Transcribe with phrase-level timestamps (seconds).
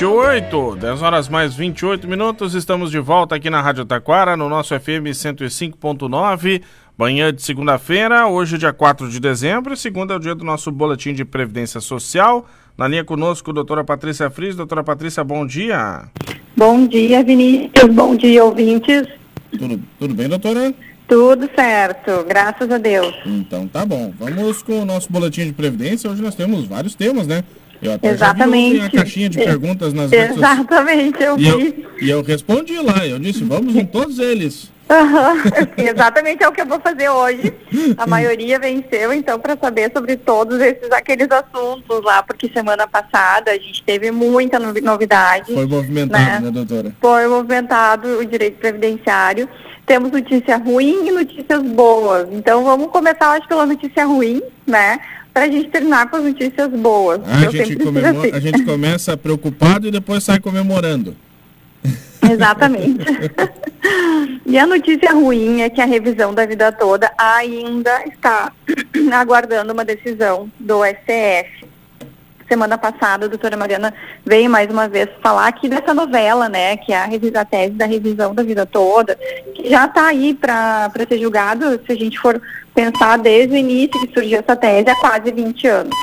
[0.00, 4.74] 28, 10 horas mais 28 minutos, estamos de volta aqui na Rádio Taquara, no nosso
[4.74, 6.62] FM 105.9,
[6.96, 11.12] manhã de segunda-feira, hoje dia 4 de dezembro, segunda é o dia do nosso boletim
[11.12, 12.48] de previdência social.
[12.78, 14.56] Na linha conosco, doutora Patrícia Fris.
[14.56, 16.04] Doutora Patrícia, bom dia.
[16.56, 19.06] Bom dia, Vinícius, bom dia, ouvintes.
[19.50, 20.72] Tudo, tudo bem, doutora?
[21.06, 23.14] Tudo certo, graças a Deus.
[23.26, 27.26] Então tá bom, vamos com o nosso boletim de previdência, hoje nós temos vários temas,
[27.26, 27.44] né?
[27.82, 28.76] Eu até Exatamente.
[28.76, 31.44] já vi a caixinha de perguntas nas redes Exatamente, eu vi.
[31.44, 34.70] E eu, e eu respondi lá, eu disse, vamos em todos eles.
[34.90, 37.54] Uhum, exatamente é o que eu vou fazer hoje.
[37.96, 43.52] A maioria venceu, então, para saber sobre todos esses aqueles assuntos lá, porque semana passada
[43.52, 45.54] a gente teve muita novidade.
[45.54, 46.92] Foi movimentado, né, né doutora?
[47.00, 49.48] Foi movimentado o direito previdenciário.
[49.86, 52.28] Temos notícia ruim e notícias boas.
[52.32, 54.98] Então vamos começar, acho, pela notícia ruim, né?
[55.40, 57.18] Para a gente terminar com as notícias boas.
[57.24, 61.16] Ah, a, gente comemora, a gente começa preocupado e depois sai comemorando.
[62.30, 63.06] Exatamente.
[64.44, 68.52] e a notícia ruim é que a revisão da vida toda ainda está
[69.12, 71.69] aguardando uma decisão do STF
[72.50, 73.94] semana passada a doutora Mariana
[74.26, 77.08] veio mais uma vez falar aqui dessa novela, né, que é a,
[77.40, 79.16] a tese da revisão da vida toda,
[79.54, 82.42] que já está aí para ser julgado, se a gente for
[82.74, 85.96] pensar desde o início que surgiu essa tese, há quase 20 anos.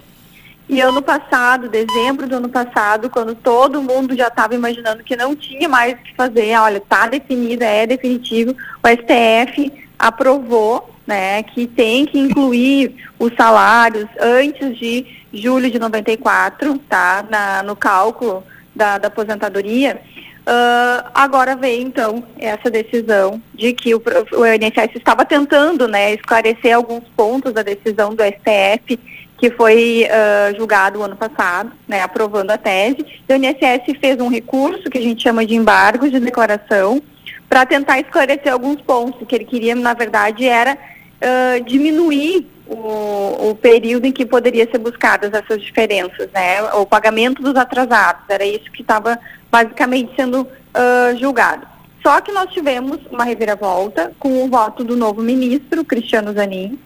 [0.70, 5.36] E ano passado, dezembro do ano passado, quando todo mundo já estava imaginando que não
[5.36, 11.66] tinha mais o que fazer, olha, está definida, é definitivo, o STF aprovou né, que
[11.66, 18.44] tem que incluir os salários antes de julho de 94, tá, na, no cálculo
[18.76, 20.02] da, da aposentadoria.
[20.48, 26.74] Uh, agora vem, então, essa decisão de que o, o INSS estava tentando né, esclarecer
[26.74, 28.98] alguns pontos da decisão do STF,
[29.38, 33.06] que foi uh, julgado o ano passado, né, aprovando a tese.
[33.28, 37.02] O INSS fez um recurso que a gente chama de embargo de declaração,
[37.50, 39.28] para tentar esclarecer alguns pontos.
[39.28, 40.78] Que ele queria, na verdade, era
[41.22, 46.62] uh, diminuir o, o, período em que poderia ser buscadas essas diferenças, né?
[46.74, 49.18] O pagamento dos atrasados, era isso que estava
[49.50, 51.66] basicamente sendo uh, julgado.
[52.04, 56.78] Só que nós tivemos uma reviravolta com o voto do novo ministro, Cristiano Zanin,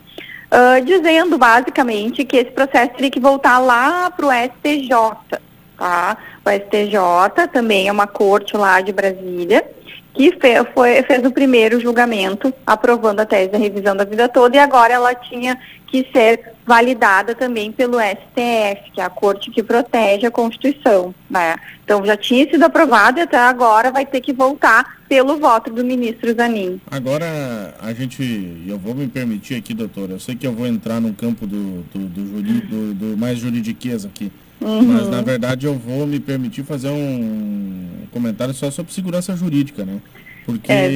[0.51, 5.39] uh, dizendo basicamente que esse processo teria que voltar lá para o STJ,
[5.77, 6.17] tá?
[6.45, 9.63] O STJ também é uma corte lá de Brasília,
[10.13, 14.55] que fez, foi, fez o primeiro julgamento aprovando a tese da revisão da vida toda
[14.55, 15.57] e agora ela tinha
[15.87, 21.13] que ser validada também pelo STF, que é a corte que protege a Constituição.
[21.29, 21.55] Né?
[21.83, 25.83] Então já tinha sido aprovado e até agora vai ter que voltar pelo voto do
[25.83, 26.79] ministro Zanin.
[26.89, 31.01] Agora a gente, eu vou me permitir aqui, doutora, eu sei que eu vou entrar
[31.01, 34.31] no campo do, do, do, juri, do, do mais juridiqueza aqui.
[34.61, 34.83] Uhum.
[34.83, 39.99] Mas na verdade eu vou me permitir fazer um comentário só sobre segurança jurídica, né?
[40.45, 40.89] Porque é,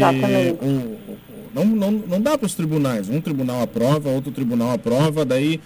[0.61, 0.97] o,
[1.55, 3.09] não, não, não dá para os tribunais.
[3.09, 5.61] Um tribunal aprova, outro tribunal aprova, daí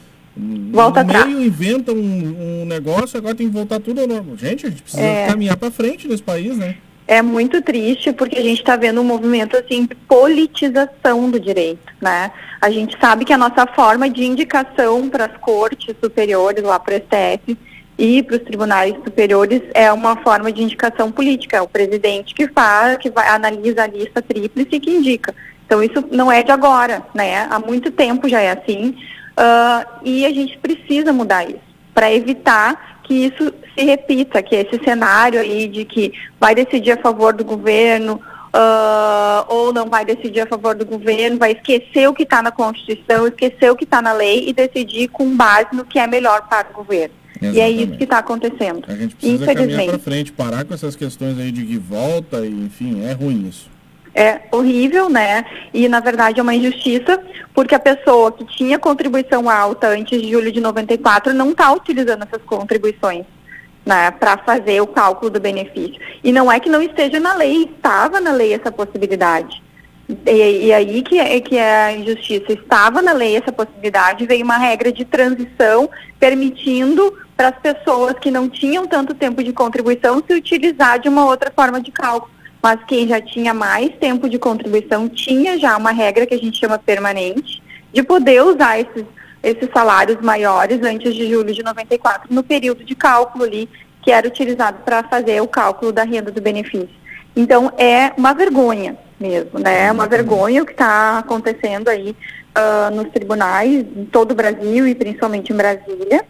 [0.72, 4.38] Volta no meio inventa um, um, negócio, agora tem que voltar tudo ao normal.
[4.38, 5.28] Gente, a gente precisa é.
[5.28, 6.76] caminhar para frente nesse país, né?
[7.08, 11.92] É muito triste porque a gente está vendo um movimento assim de politização do direito,
[12.00, 12.32] né?
[12.62, 16.96] A gente sabe que a nossa forma de indicação para as cortes superiores lá para
[16.96, 17.58] o STF
[17.98, 21.58] e para os tribunais superiores é uma forma de indicação política.
[21.58, 25.36] É o presidente que faz, que vai, analisa a lista tríplice e que indica.
[25.70, 27.48] Então isso não é de agora, né?
[27.48, 28.96] Há muito tempo já é assim.
[29.38, 31.60] Uh, e a gente precisa mudar isso
[31.94, 36.98] para evitar que isso se repita, que esse cenário aí de que vai decidir a
[36.98, 42.16] favor do governo uh, ou não vai decidir a favor do governo, vai esquecer o
[42.16, 45.86] que está na Constituição, esquecer o que está na lei e decidir com base no
[45.86, 47.14] que é melhor para o governo.
[47.40, 47.58] Exatamente.
[47.58, 48.84] E é isso que está acontecendo.
[48.88, 52.50] A gente precisa caminhar para frente, parar com essas questões aí de que volta, e,
[52.50, 53.70] enfim, é ruim isso.
[54.14, 55.46] É horrível, né?
[55.74, 57.22] E na verdade é uma injustiça,
[57.54, 62.24] porque a pessoa que tinha contribuição alta antes de julho de 94 não está utilizando
[62.24, 63.26] essas contribuições.
[63.86, 66.00] Né, para fazer o cálculo do benefício.
[66.24, 69.64] E não é que não esteja na lei, estava na lei essa possibilidade.
[70.26, 72.52] E, e, aí que é, que é a injustiça.
[72.52, 75.90] Estava na lei essa possibilidade, veio uma regra de transição
[76.20, 81.26] permitindo para as pessoas que não tinham tanto tempo de contribuição se utilizar de uma
[81.26, 82.32] outra forma de cálculo.
[82.62, 86.60] Mas quem já tinha mais tempo de contribuição tinha já uma regra que a gente
[86.60, 87.62] chama permanente
[87.94, 89.06] de poder usar esses,
[89.42, 93.70] esses salários maiores antes de julho de 94 no período de cálculo ali
[94.02, 96.90] que era utilizado para fazer o cálculo da renda do benefício.
[97.36, 99.88] Então é uma vergonha mesmo, né?
[99.88, 102.16] É uma vergonha o que está acontecendo aí
[102.58, 106.26] uh, nos tribunais em todo o Brasil e principalmente em Brasília.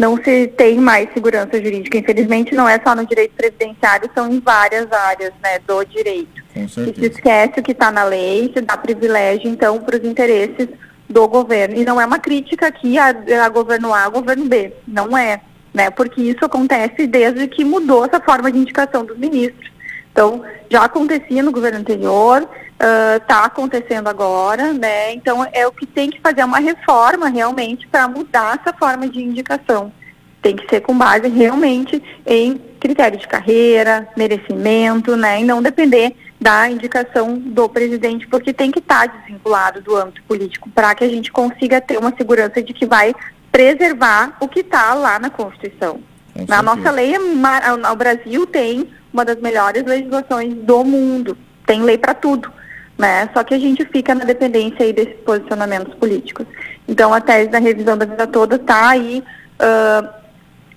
[0.00, 1.98] Não se tem mais segurança jurídica.
[1.98, 6.42] Infelizmente, não é só no direito previdenciário, são em várias áreas né, do direito.
[6.54, 6.98] Com certeza.
[6.98, 10.68] se esquece o que está na lei, se dá privilégio, então, para os interesses
[11.06, 11.76] do governo.
[11.76, 13.08] E não é uma crítica aqui a,
[13.44, 14.72] a governo A, a governo B.
[14.88, 15.42] Não é,
[15.74, 15.90] né?
[15.90, 19.70] Porque isso acontece desde que mudou essa forma de indicação dos ministros.
[20.10, 22.48] Então, já acontecia no governo anterior,
[22.80, 25.12] está uh, acontecendo agora, né?
[25.12, 29.22] Então, é o que tem que fazer uma reforma realmente para mudar essa forma de
[29.22, 29.92] indicação.
[30.40, 35.42] Tem que ser com base realmente em critério de carreira, merecimento, né?
[35.42, 40.22] E não depender da indicação do presidente, porque tem que estar tá desvinculado do âmbito
[40.22, 43.14] político para que a gente consiga ter uma segurança de que vai
[43.52, 46.00] preservar o que está lá na Constituição.
[46.48, 51.36] Na nossa lei, o Brasil tem uma das melhores legislações do mundo,
[51.66, 52.50] tem lei para tudo,
[53.00, 53.30] né?
[53.32, 56.46] Só que a gente fica na dependência aí desses posicionamentos políticos.
[56.86, 59.24] Então, a tese da revisão da vida toda está aí
[59.58, 60.08] uh,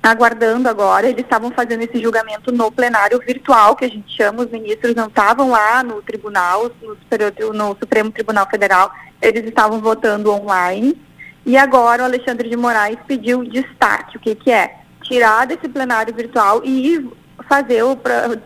[0.01, 1.07] aguardando agora.
[1.07, 5.07] Eles estavam fazendo esse julgamento no plenário virtual, que a gente chama, os ministros não
[5.07, 8.89] estavam lá no tribunal, no, Superior, no Supremo Tribunal Federal,
[9.21, 10.99] eles estavam votando online.
[11.45, 14.15] E agora o Alexandre de Moraes pediu destaque.
[14.15, 14.77] O que, que é?
[15.01, 17.05] Tirar desse plenário virtual e
[17.49, 17.97] fazer o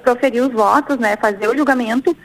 [0.04, 2.18] proferir os votos, né, fazer o julgamento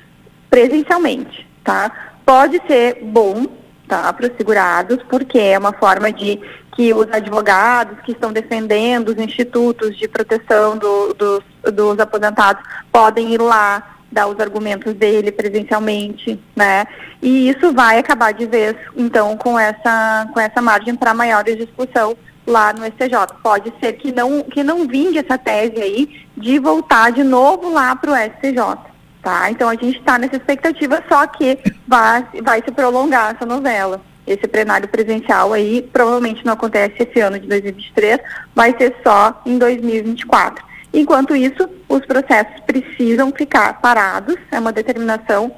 [0.53, 1.91] presencialmente, tá?
[2.27, 3.47] Pode ser bom,
[3.89, 6.39] tá, para os segurados, porque é uma forma de
[6.77, 11.41] que os advogados que estão defendendo os institutos de proteção do, dos,
[11.73, 12.63] dos aposentados
[12.93, 16.85] podem ir lá dar os argumentos dele presencialmente, né?
[17.23, 22.15] E isso vai acabar de vez, então, com essa, com essa margem para maiores discussão
[22.47, 23.39] lá no STJ.
[23.43, 27.97] Pode ser que não, que não vingue essa tese aí de voltar de novo lá
[27.97, 28.92] para o STJ.
[29.23, 29.51] Tá?
[29.51, 34.01] Então a gente está nessa expectativa, só que vai, vai se prolongar essa novela.
[34.27, 38.19] Esse plenário presencial aí provavelmente não acontece esse ano de 2023,
[38.55, 40.65] vai ser só em 2024.
[40.93, 45.53] Enquanto isso, os processos precisam ficar parados, é uma determinação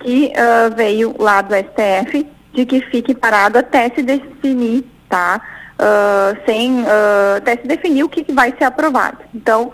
[0.00, 5.40] que uh, veio lá do STF de que fique parado até se definir, tá?
[5.74, 9.18] Uh, sem uh, até se definir o que, vai ser aprovado.
[9.34, 9.72] Então,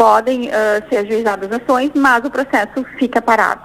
[0.00, 3.60] podem uh, ser ajuizadas ações, mas o processo fica parado,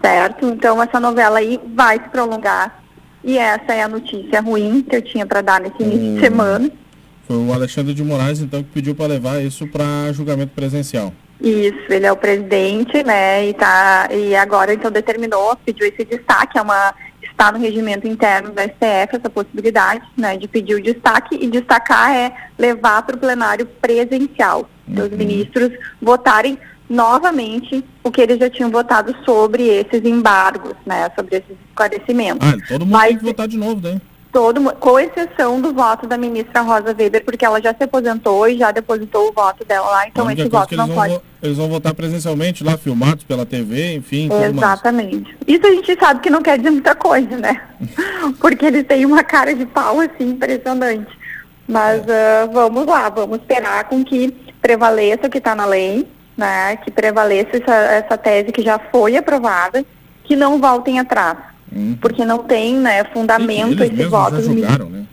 [0.00, 0.46] certo?
[0.46, 2.82] Então, essa novela aí vai se prolongar
[3.22, 6.14] e essa é a notícia ruim que eu tinha para dar nesse início hum.
[6.14, 6.70] de semana.
[7.28, 11.12] Foi o Alexandre de Moraes, então, que pediu para levar isso para julgamento presencial.
[11.42, 13.46] Isso, ele é o presidente, né?
[13.46, 16.94] E, tá, e agora então determinou, pediu esse destaque, é uma
[17.36, 22.10] está no regimento interno da STF essa possibilidade né, de pedir o destaque e destacar
[22.10, 24.68] é levar para o plenário presencial.
[24.88, 25.04] Uhum.
[25.04, 31.36] Os ministros votarem novamente o que eles já tinham votado sobre esses embargos, né, sobre
[31.36, 32.48] esses esclarecimentos.
[32.48, 34.00] Ah, todo mundo Mas, tem que votar de novo, né?
[34.36, 38.58] Todo, com exceção do voto da ministra Rosa Weber, porque ela já se aposentou e
[38.58, 41.18] já depositou o voto dela lá, então esse voto não pode.
[41.42, 44.28] eles vão votar presencialmente lá, filmados pela TV, enfim.
[44.30, 45.34] Exatamente.
[45.46, 47.62] Isso a gente sabe que não quer dizer muita coisa, né?
[48.38, 51.18] porque eles têm uma cara de pau assim impressionante.
[51.66, 52.44] Mas é.
[52.44, 54.30] uh, vamos lá, vamos esperar com que
[54.60, 56.06] prevaleça o que está na lei,
[56.36, 56.76] né?
[56.76, 59.82] Que prevaleça essa, essa tese que já foi aprovada,
[60.24, 61.38] que não voltem atrás.
[62.00, 64.36] Porque não tem né, fundamento esse voto.
[64.36, 65.06] do julgaram, né?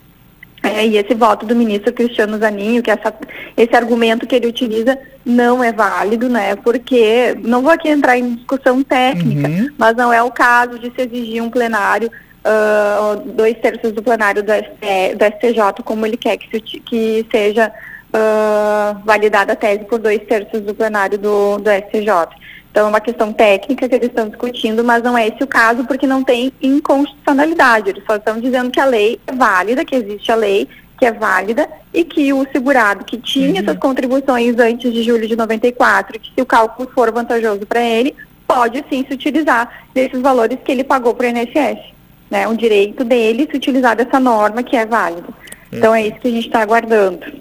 [0.64, 3.14] É, e esse voto do ministro Cristiano Zaninho, que essa,
[3.58, 6.56] esse argumento que ele utiliza não é válido, né?
[6.56, 9.70] Porque não vou aqui entrar em discussão técnica, uhum.
[9.78, 12.10] mas não é o caso de se exigir um plenário,
[12.46, 17.26] uh, dois terços do plenário do, ST, do STJ, como ele quer que, se, que
[17.30, 17.70] seja
[18.14, 22.30] uh, validada a tese por dois terços do plenário do, do STJ.
[22.74, 25.86] Então, é uma questão técnica que eles estão discutindo, mas não é esse o caso,
[25.86, 27.92] porque não tem inconstitucionalidade.
[27.92, 31.12] Eles só estão dizendo que a lei é válida, que existe a lei, que é
[31.12, 33.60] válida, e que o segurado que tinha uhum.
[33.60, 38.16] essas contribuições antes de julho de 94, que se o cálculo for vantajoso para ele,
[38.48, 41.80] pode sim se utilizar desses valores que ele pagou para o INSS.
[42.28, 42.48] Né?
[42.48, 45.28] Um direito dele se utilizar dessa norma que é válida.
[45.72, 47.34] Então, é isso que a gente está aguardando.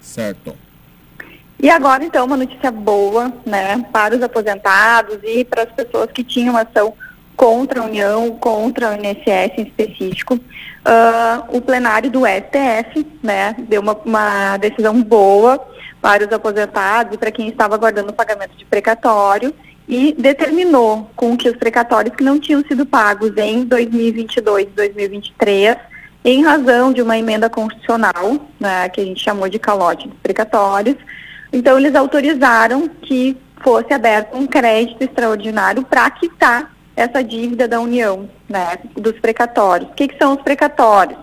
[0.00, 0.56] Certo.
[1.62, 6.24] E agora, então, uma notícia boa, né, para os aposentados e para as pessoas que
[6.24, 6.92] tinham ação
[7.36, 10.34] contra a União, contra o INSS em específico.
[10.34, 15.64] Uh, o plenário do STF, né, deu uma, uma decisão boa
[16.00, 19.54] para os aposentados e para quem estava aguardando o pagamento de precatório
[19.86, 25.76] e determinou com que os precatórios que não tinham sido pagos em 2022 e 2023,
[26.24, 30.96] em razão de uma emenda constitucional, né, que a gente chamou de calote dos precatórios,
[31.52, 38.28] então, eles autorizaram que fosse aberto um crédito extraordinário para quitar essa dívida da União,
[38.48, 39.90] né, dos precatórios.
[39.90, 41.18] O que, que são os precatórios?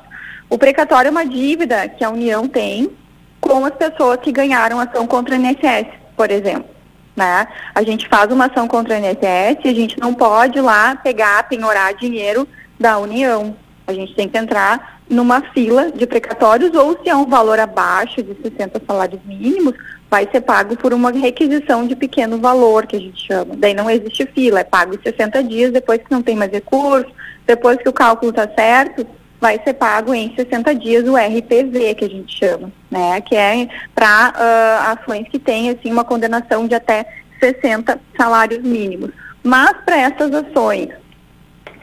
[0.50, 2.92] O precatório é uma dívida que a União tem
[3.40, 6.70] com as pessoas que ganharam ação contra o INSS, por exemplo.
[7.16, 7.48] Né?
[7.76, 11.48] A gente faz uma ação contra o INSS e a gente não pode lá pegar,
[11.48, 12.48] penhorar dinheiro
[12.80, 13.56] da União.
[13.86, 18.22] A gente tem que entrar numa fila de precatórios ou se é um valor abaixo
[18.22, 19.74] de 60 salários mínimos,
[20.10, 23.56] vai ser pago por uma requisição de pequeno valor, que a gente chama.
[23.56, 27.12] Daí não existe fila, é pago em 60 dias, depois que não tem mais recurso,
[27.46, 29.06] depois que o cálculo está certo,
[29.40, 33.22] vai ser pago em 60 dias o RPV, que a gente chama, né?
[33.22, 37.06] Que é para uh, ações que têm assim, uma condenação de até
[37.40, 39.12] 60 salários mínimos.
[39.44, 40.90] Mas para essas ações,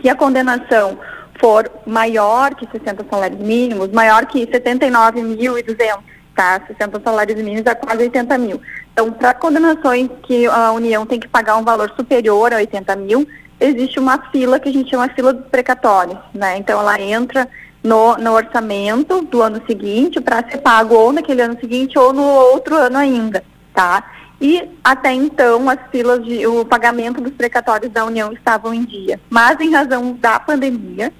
[0.00, 0.98] se a condenação
[1.40, 5.98] for maior que 60 salários mínimos, maior que 79.200,
[6.36, 6.60] tá?
[6.66, 8.60] 60 salários mínimos a quase 80 mil.
[8.92, 13.26] Então, para condenações que a União tem que pagar um valor superior a 80 mil,
[13.58, 16.58] existe uma fila que a gente chama fila dos precatórios, né?
[16.58, 17.48] Então, ela entra
[17.82, 22.22] no, no orçamento do ano seguinte para ser pago ou naquele ano seguinte ou no
[22.22, 23.42] outro ano ainda,
[23.74, 24.04] tá?
[24.40, 29.18] E até então as filas de o pagamento dos precatórios da União estavam em dia.
[29.30, 31.10] Mas em razão da pandemia,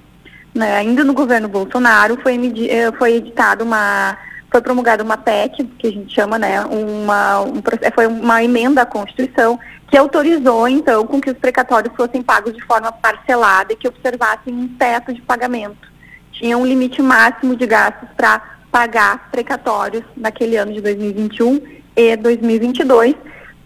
[0.53, 2.35] né, ainda no governo Bolsonaro, foi,
[2.69, 4.17] eh, foi editada uma
[4.49, 7.61] foi promulgada uma PEC, que a gente chama, né, uma, um,
[7.93, 12.63] foi uma emenda à Constituição, que autorizou, então, com que os precatórios fossem pagos de
[12.63, 15.87] forma parcelada e que observassem um teto de pagamento.
[16.31, 21.61] Tinha um limite máximo de gastos para pagar precatórios naquele ano de 2021
[21.95, 23.15] e 2022,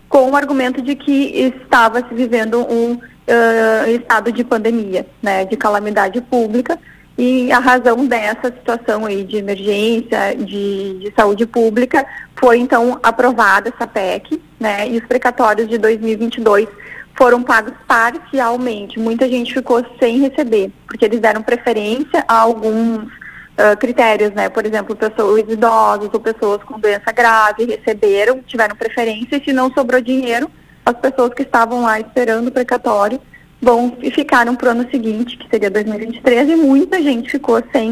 [0.07, 5.57] com o argumento de que estava se vivendo um uh, estado de pandemia, né, de
[5.57, 6.77] calamidade pública,
[7.17, 13.69] e a razão dessa situação aí de emergência, de, de, saúde pública, foi então aprovada
[13.69, 14.87] essa PEC, né?
[14.89, 16.67] E os precatórios de 2022
[17.15, 18.99] foram pagos parcialmente.
[18.99, 24.49] Muita gente ficou sem receber, porque eles deram preferência a alguns uh, critérios, né?
[24.49, 29.71] Por exemplo, pessoas idosas ou pessoas com doença grave receberam, tiveram preferência, e se não
[29.71, 30.49] sobrou dinheiro,
[30.85, 33.21] as pessoas que estavam lá esperando o precatório
[33.61, 37.91] vão e ficaram para o ano seguinte, que seria 2023, e muita gente ficou sem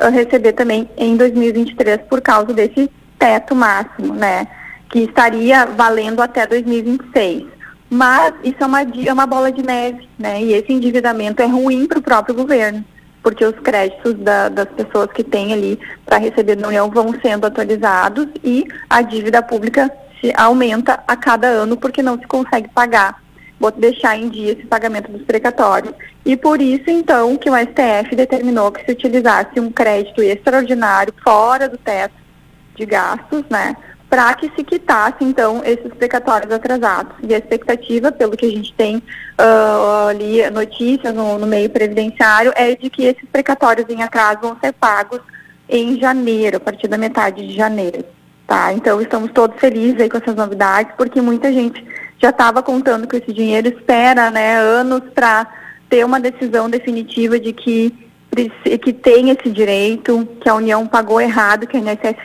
[0.00, 4.46] uh, receber também em 2023 por causa desse teto máximo, né?
[4.90, 7.44] Que estaria valendo até 2026.
[7.88, 10.42] Mas isso é uma, é uma bola de neve, né?
[10.42, 12.84] E esse endividamento é ruim para o próprio governo,
[13.22, 17.46] porque os créditos da, das pessoas que têm ali para receber da União vão sendo
[17.46, 23.22] atualizados e a dívida pública se aumenta a cada ano porque não se consegue pagar
[23.78, 25.94] deixar em dia esse pagamento dos precatórios.
[26.24, 31.68] E por isso, então, que o STF determinou que se utilizasse um crédito extraordinário fora
[31.68, 32.14] do teto
[32.74, 33.74] de gastos, né,
[34.08, 37.12] para que se quitasse, então, esses precatórios atrasados.
[37.22, 42.52] E a expectativa, pelo que a gente tem uh, ali notícias no, no meio previdenciário,
[42.54, 45.20] é de que esses precatórios em atraso vão ser pagos
[45.68, 48.04] em janeiro, a partir da metade de janeiro.
[48.46, 48.72] Tá?
[48.72, 51.84] Então, estamos todos felizes aí com essas novidades, porque muita gente
[52.18, 55.46] já estava contando com esse dinheiro, espera né, anos para
[55.88, 57.94] ter uma decisão definitiva de que,
[58.82, 62.16] que tem esse direito, que a União pagou errado, que a INSS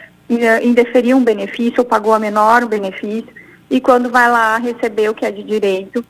[0.64, 3.30] indeferiu um benefício ou pagou a menor um benefício,
[3.70, 6.04] e quando vai lá receber o que é de direito,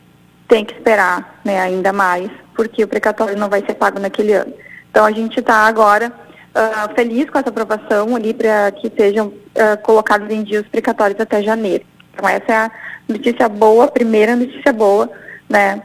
[0.47, 4.53] tem que esperar né, ainda mais, porque o precatório não vai ser pago naquele ano.
[4.89, 6.11] Então a gente está agora
[6.51, 11.19] uh, feliz com essa aprovação ali para que sejam uh, colocados em dia os precatórios
[11.19, 11.85] até janeiro.
[12.13, 12.71] Então essa é a
[13.07, 15.09] notícia boa, primeira notícia boa,
[15.49, 15.81] né?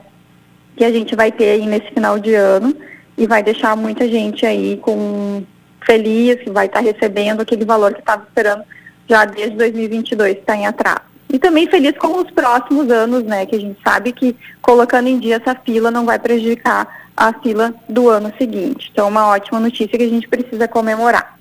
[0.76, 2.74] Que a gente vai ter aí nesse final de ano
[3.16, 5.44] e vai deixar muita gente aí com
[5.84, 8.64] feliz, que vai estar tá recebendo aquele valor que estava esperando
[9.08, 11.02] já desde 2022, está em atraso.
[11.28, 13.46] E também feliz com os próximos anos, né?
[13.46, 17.74] Que a gente sabe que colocando em dia essa fila não vai prejudicar a fila
[17.88, 18.90] do ano seguinte.
[18.92, 21.35] Então, uma ótima notícia que a gente precisa comemorar.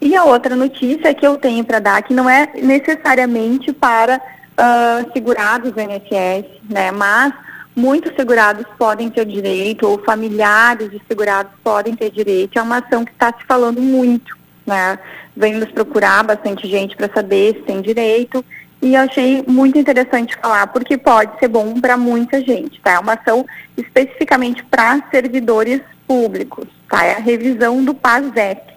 [0.00, 5.12] E a outra notícia que eu tenho para dar, que não é necessariamente para uh,
[5.12, 6.90] segurados do INSS, né?
[6.92, 7.34] Mas
[7.74, 12.58] muitos segurados podem ter direito, ou familiares de segurados podem ter direito.
[12.58, 14.36] É uma ação que está se falando muito,
[14.66, 14.98] né?
[15.36, 18.44] Vem nos procurar bastante gente para saber se tem direito.
[18.80, 22.92] E eu achei muito interessante falar, porque pode ser bom para muita gente, tá?
[22.92, 23.44] É uma ação
[23.76, 27.04] especificamente para servidores públicos, tá?
[27.04, 28.67] É a revisão do PASEP.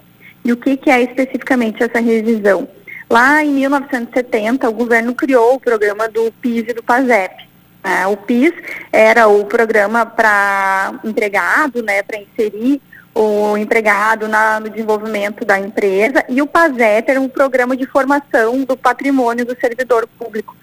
[0.44, 2.68] E o que, que é especificamente essa revisão?
[3.10, 7.48] Lá em 1970, o governo criou o programa do PIS e do PASEP.
[7.84, 8.08] Né?
[8.08, 8.54] O PIS
[8.92, 12.82] era o programa para empregado, né, para inserir
[13.14, 18.64] o empregado na, no desenvolvimento da empresa, e o PASEP era um programa de formação
[18.64, 20.56] do patrimônio do servidor público.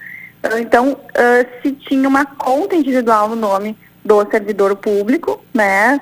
[0.59, 6.01] Então, uh, se tinha uma conta individual no nome do servidor público, né,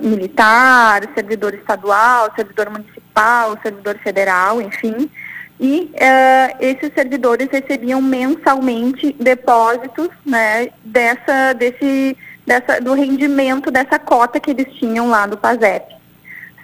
[0.00, 5.10] militar, servidor estadual, servidor municipal, servidor federal, enfim,
[5.58, 12.16] e uh, esses servidores recebiam mensalmente depósitos né, dessa, desse,
[12.46, 15.94] dessa, do rendimento dessa cota que eles tinham lá do PASEP.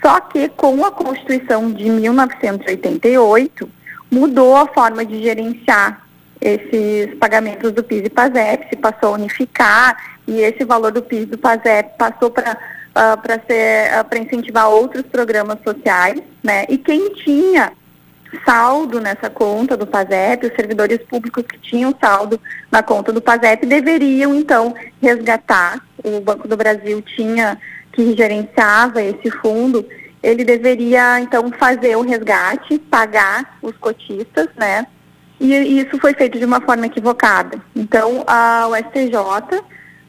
[0.02, 3.68] Só que com a Constituição de 1988,
[4.10, 6.06] mudou a forma de gerenciar
[6.42, 9.96] esses pagamentos do PIS e PASEP, se passou a unificar
[10.26, 14.18] e esse valor do PIS e do PASEP passou para uh, para ser uh, para
[14.18, 16.66] incentivar outros programas sociais, né?
[16.68, 17.72] E quem tinha
[18.44, 23.66] saldo nessa conta do PASEP, os servidores públicos que tinham saldo na conta do PASEP
[23.66, 25.80] deveriam então resgatar.
[26.02, 27.58] O Banco do Brasil tinha
[27.92, 29.86] que gerenciava esse fundo,
[30.22, 34.86] ele deveria então fazer o resgate, pagar os cotistas, né?
[35.42, 37.58] E isso foi feito de uma forma equivocada.
[37.74, 39.60] Então, a, o STJ,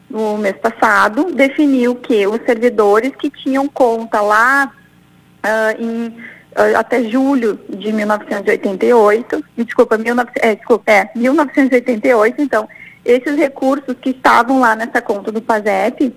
[0.08, 4.72] no mês passado, definiu que os servidores que tinham conta lá
[5.44, 12.68] uh, em uh, até julho de 1988, desculpa, 19, é, desculpa, é, 1988, então,
[13.04, 16.14] esses recursos que estavam lá nessa conta do PASEP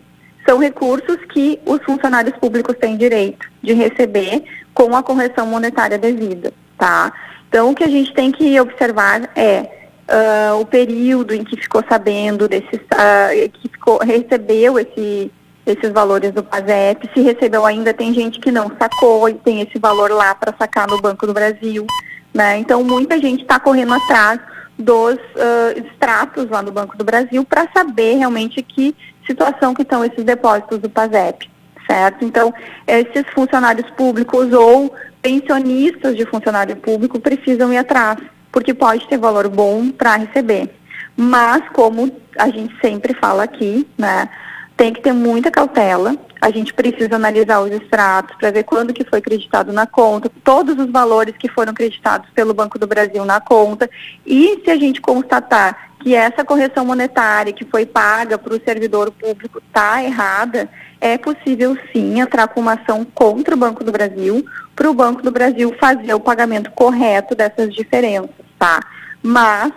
[0.48, 4.44] são recursos que os funcionários públicos têm direito de receber
[4.76, 7.12] com a correção monetária devida, tá?
[7.50, 9.78] Então, o que a gente tem que observar é
[10.08, 15.32] uh, o período em que ficou sabendo desses, uh, que ficou, recebeu esse,
[15.66, 19.78] esses valores do PASEP, se recebeu ainda, tem gente que não sacou e tem esse
[19.80, 21.86] valor lá para sacar no Banco do Brasil,
[22.34, 22.58] né?
[22.58, 24.40] Então, muita gente está correndo atrás
[24.78, 30.06] dos uh, extratos lá no Banco do Brasil para saber realmente que situação que estão
[30.06, 31.50] esses depósitos do PASEP,
[31.90, 32.24] certo?
[32.24, 32.54] Então,
[32.86, 38.18] esses funcionários públicos ou pensionistas de funcionário público precisam ir atrás,
[38.52, 40.70] porque pode ter valor bom para receber.
[41.16, 44.30] Mas, como a gente sempre fala aqui, né,
[44.76, 46.16] tem que ter muita cautela.
[46.40, 50.78] A gente precisa analisar os extratos para ver quando que foi creditado na conta, todos
[50.78, 53.90] os valores que foram creditados pelo Banco do Brasil na conta.
[54.24, 59.12] E se a gente constatar que essa correção monetária que foi paga para o servidor
[59.12, 64.46] público está errada, é possível sim entrar com uma ação contra o Banco do Brasil,
[64.76, 68.80] para o Banco do Brasil fazer o pagamento correto dessas diferenças, tá?
[69.22, 69.72] Mas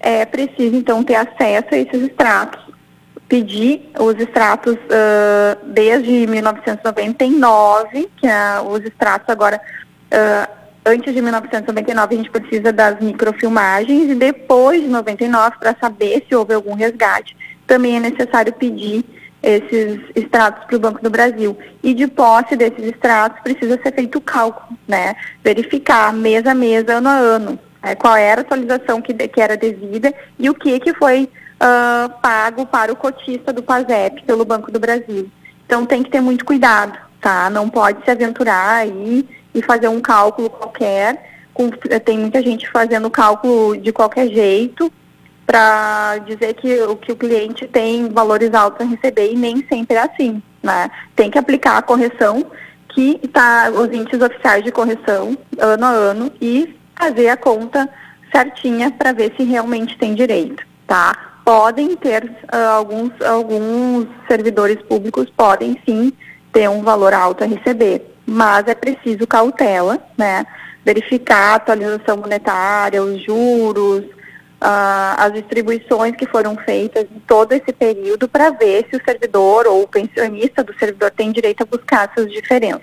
[0.00, 2.66] é preciso então ter acesso a esses extratos
[3.28, 9.60] pedir os extratos uh, desde 1999, que é os extratos agora,
[10.12, 10.48] uh,
[10.84, 16.34] antes de 1999 a gente precisa das microfilmagens e depois de 99 para saber se
[16.34, 17.36] houve algum resgate,
[17.66, 19.04] também é necessário pedir
[19.42, 21.56] esses extratos para o Banco do Brasil.
[21.82, 25.14] E de posse desses extratos precisa ser feito o cálculo, né?
[25.44, 27.94] Verificar mês a mês, ano a ano, né?
[27.94, 32.66] qual era a atualização que, que era devida e o que, que foi uh, pago
[32.66, 35.30] para o cotista do PASEP pelo Banco do Brasil.
[35.64, 37.50] Então tem que ter muito cuidado, tá?
[37.50, 41.34] Não pode se aventurar aí e fazer um cálculo qualquer.
[41.52, 44.92] Com, tem muita gente fazendo cálculo de qualquer jeito
[45.46, 49.96] para dizer que o que o cliente tem valores altos a receber e nem sempre
[49.96, 50.90] é assim, né?
[51.14, 52.44] Tem que aplicar a correção
[52.88, 57.88] que está os índices oficiais de correção ano a ano e fazer a conta
[58.34, 61.36] certinha para ver se realmente tem direito, tá?
[61.46, 66.12] podem ter uh, alguns, alguns servidores públicos podem sim
[66.52, 70.44] ter um valor alto a receber, mas é preciso cautela, né?
[70.84, 74.04] Verificar a atualização monetária, os juros,
[74.60, 79.82] as distribuições que foram feitas em todo esse período para ver se o servidor ou
[79.82, 82.82] o pensionista do servidor tem direito a buscar essas diferenças,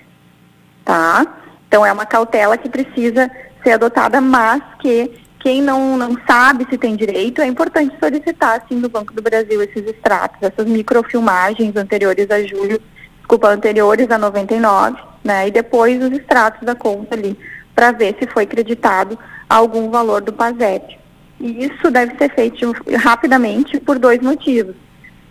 [0.84, 1.26] tá?
[1.66, 3.30] Então é uma cautela que precisa
[3.62, 5.10] ser adotada, mas que
[5.40, 9.60] quem não, não sabe se tem direito, é importante solicitar, sim, do Banco do Brasil
[9.62, 12.80] esses extratos, essas microfilmagens anteriores a julho,
[13.18, 15.48] desculpa, anteriores a 99, né?
[15.48, 17.38] E depois os extratos da conta ali,
[17.74, 21.03] para ver se foi creditado algum valor do PASEP.
[21.40, 24.74] E isso deve ser feito rapidamente por dois motivos.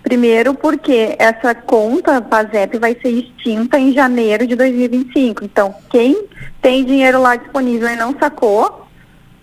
[0.04, 5.46] Primeiro, porque essa conta PASEP vai ser extinta em janeiro de 2025.
[5.46, 6.28] Então, quem
[6.62, 8.86] tem dinheiro lá disponível e não sacou,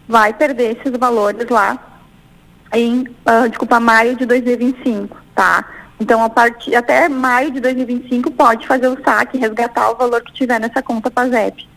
[0.06, 1.78] vai perder esses valores lá
[2.74, 5.64] em, uh, desculpa, maio de 2025, tá?
[5.98, 10.32] Então, a partir, até maio de 2025 pode fazer o saque, resgatar o valor que
[10.32, 11.68] tiver nessa conta PASEP.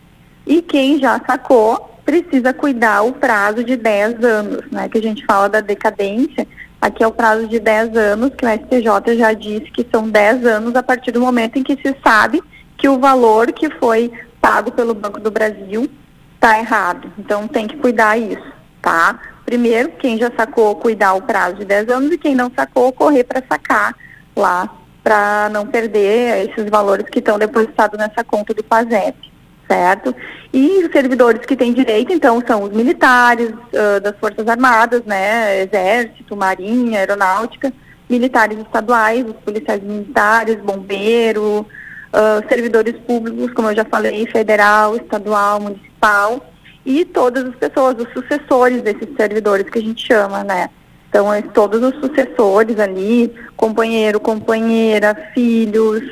[0.46, 4.88] E quem já sacou precisa cuidar o prazo de 10 anos, né?
[4.88, 6.46] Que a gente fala da decadência,
[6.80, 10.46] aqui é o prazo de 10 anos, que o STJ já disse que são 10
[10.46, 12.42] anos a partir do momento em que se sabe
[12.76, 15.90] que o valor que foi pago pelo Banco do Brasil
[16.34, 17.10] está errado.
[17.18, 19.18] Então tem que cuidar isso, tá?
[19.46, 23.24] Primeiro, quem já sacou, cuidar o prazo de 10 anos e quem não sacou, correr
[23.24, 23.94] para sacar
[24.36, 24.68] lá,
[25.02, 29.33] para não perder esses valores que estão depositados nessa conta do PASEP,
[29.68, 30.14] certo?
[30.52, 35.62] E os servidores que têm direito, então, são os militares uh, das Forças Armadas, né,
[35.62, 37.72] Exército, Marinha, Aeronáutica,
[38.08, 41.66] militares estaduais, os policiais militares, bombeiro,
[42.12, 46.44] uh, servidores públicos, como eu já falei, federal, estadual, municipal,
[46.86, 50.68] e todas as pessoas, os sucessores desses servidores que a gente chama, né?
[51.08, 56.02] Então, é, todos os sucessores ali, companheiro, companheira, filhos,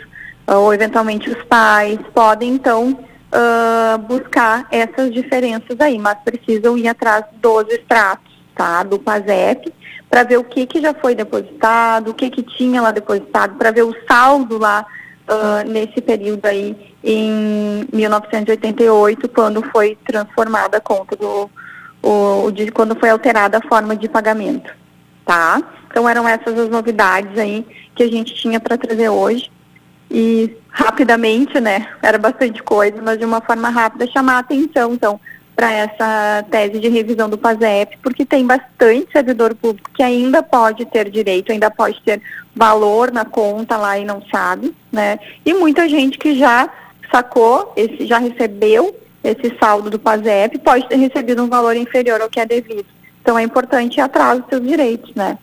[0.47, 2.99] ou eventualmente os pais, podem então
[3.33, 8.83] uh, buscar essas diferenças aí, mas precisam ir atrás dos extratos, tá?
[8.83, 9.73] Do PASEP,
[10.09, 13.71] para ver o que, que já foi depositado, o que, que tinha lá depositado, para
[13.71, 14.85] ver o saldo lá
[15.29, 21.51] uh, nesse período aí em 1988, quando foi transformada a conta do.
[22.05, 24.75] O, de, quando foi alterada a forma de pagamento,
[25.25, 25.63] tá?
[25.87, 27.65] Então eram essas as novidades aí
[27.95, 29.49] que a gente tinha para trazer hoje
[30.13, 35.19] e rapidamente, né, era bastante coisa, mas de uma forma rápida chamar a atenção, então,
[35.57, 40.85] para essa tese de revisão do PASEP, porque tem bastante servidor público que ainda pode
[40.85, 42.21] ter direito, ainda pode ter
[42.55, 45.19] valor na conta lá e não sabe, né?
[45.45, 46.69] E muita gente que já
[47.11, 52.29] sacou, esse, já recebeu esse saldo do PASEP, pode ter recebido um valor inferior ao
[52.29, 52.87] que é devido.
[53.23, 55.39] Então é importante ir atrás dos seus direitos, né?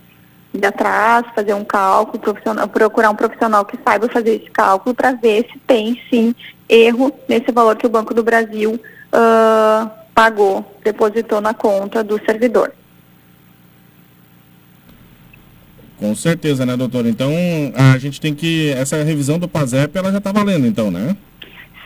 [0.53, 5.11] Ir atrás, fazer um cálculo, profissional, procurar um profissional que saiba fazer esse cálculo para
[5.11, 6.33] ver se tem sim
[6.67, 12.73] erro nesse valor que o Banco do Brasil uh, pagou, depositou na conta do servidor.
[15.99, 17.05] Com certeza, né, doutor?
[17.05, 17.31] Então,
[17.75, 18.71] a gente tem que.
[18.71, 21.15] Essa revisão do PASEP, ela já está valendo, então, né?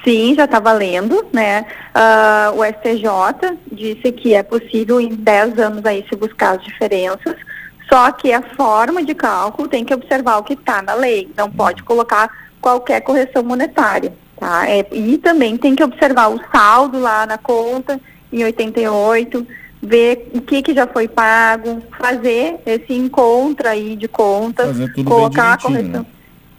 [0.03, 1.65] Sim, já está valendo, né?
[1.95, 7.35] Uh, o STJ disse que é possível em 10 anos aí se buscar as diferenças.
[7.93, 11.47] Só que a forma de cálculo tem que observar o que está na lei, não
[11.47, 12.27] pode colocar
[12.59, 14.67] qualquer correção monetária, tá?
[14.67, 18.01] É, e também tem que observar o saldo lá na conta
[18.31, 19.45] em 88,
[19.79, 24.75] ver o que, que já foi pago, fazer esse encontro aí de contas,
[25.05, 26.01] colocar a correção.
[26.01, 26.05] Né?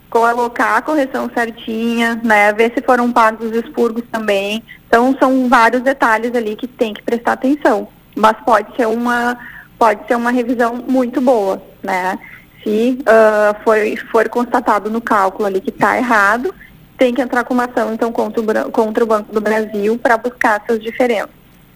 [0.09, 2.53] Colocar a correção certinha, né?
[2.53, 4.63] Ver se foram pagos os expurgos também.
[4.87, 7.89] Então são vários detalhes ali que tem que prestar atenção.
[8.15, 9.37] Mas pode ser uma
[9.85, 12.19] pode ser uma revisão muito boa, né?
[12.63, 13.77] Se uh, for,
[14.11, 16.55] for constatado no cálculo ali que está errado,
[16.97, 20.17] tem que entrar com uma ação, então, contra o, contra o Banco do Brasil para
[20.17, 21.29] buscar essas diferenças.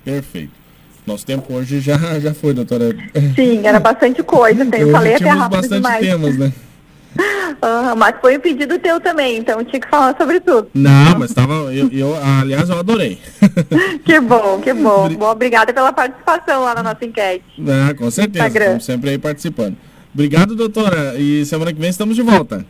[0.02, 0.52] Perfeito.
[1.06, 2.96] Nosso tempo hoje já, já foi, doutora.
[3.36, 4.64] Sim, era bastante coisa.
[4.74, 6.06] Eu falei até rápido bastante demais.
[6.06, 6.52] temas, né?
[7.18, 10.70] Uhum, mas foi um pedido teu também, então tinha que falar sobre tudo.
[10.72, 11.74] Não, mas estava.
[11.74, 13.18] Eu, eu, aliás, eu adorei.
[14.04, 15.08] que bom, que bom.
[15.08, 15.30] bom.
[15.30, 17.44] Obrigada pela participação lá na nossa enquete.
[17.66, 18.46] Ah, com certeza.
[18.46, 19.76] Estamos sempre aí participando.
[20.14, 21.14] Obrigado, doutora.
[21.16, 22.64] E semana que vem estamos de volta.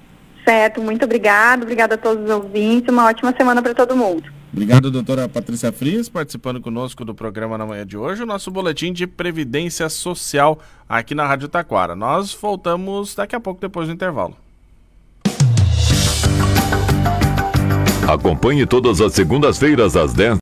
[0.44, 1.62] Certo, muito obrigado.
[1.62, 2.88] Obrigada a todos os ouvintes.
[2.92, 4.37] Uma ótima semana para todo mundo.
[4.52, 8.92] Obrigado, doutora Patrícia Frias, participando conosco do programa na manhã de hoje, o nosso boletim
[8.92, 10.58] de Previdência Social
[10.88, 11.94] aqui na Rádio Taquara.
[11.94, 14.36] Nós voltamos daqui a pouco, depois do intervalo.
[18.08, 20.36] Acompanhe todas as segundas-feiras às 10